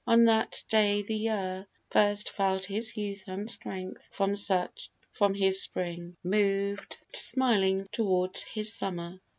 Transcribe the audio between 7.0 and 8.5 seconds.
smiling toward